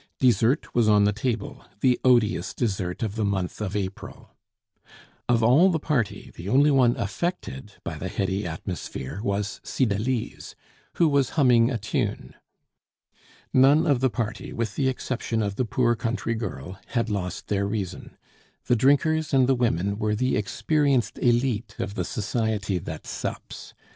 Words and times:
Dessert 0.19 0.73
was 0.73 0.89
on 0.89 1.03
the 1.03 1.13
table, 1.13 1.63
the 1.81 1.99
odious 2.03 2.55
dessert 2.55 3.03
of 3.03 3.13
the 3.15 3.23
month 3.23 3.61
of 3.61 3.75
April. 3.75 4.31
Of 5.29 5.43
all 5.43 5.69
the 5.69 5.77
party, 5.77 6.31
the 6.33 6.49
only 6.49 6.71
one 6.71 6.95
affected 6.97 7.73
by 7.83 7.99
the 7.99 8.07
heady 8.07 8.47
atmosphere 8.47 9.19
was 9.21 9.61
Cydalise, 9.63 10.55
who 10.93 11.07
was 11.07 11.29
humming 11.37 11.69
a 11.69 11.77
tune. 11.77 12.33
None 13.53 13.85
of 13.85 13.99
the 13.99 14.09
party, 14.09 14.51
with 14.51 14.73
the 14.75 14.89
exception 14.89 15.43
of 15.43 15.55
the 15.55 15.65
poor 15.65 15.95
country 15.95 16.33
girl, 16.33 16.79
had 16.87 17.11
lost 17.11 17.47
their 17.47 17.67
reason; 17.67 18.17
the 18.65 18.75
drinkers 18.75 19.35
and 19.35 19.45
the 19.47 19.53
women 19.53 19.99
were 19.99 20.15
the 20.15 20.35
experienced 20.35 21.19
elite 21.19 21.75
of 21.77 21.93
the 21.93 22.05
society 22.05 22.79
that 22.79 23.05
sups. 23.05 23.75